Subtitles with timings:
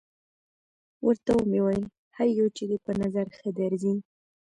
[1.05, 1.83] ورته ومې ویل:
[2.15, 3.93] هر یو چې دې په نظر ښه درځي.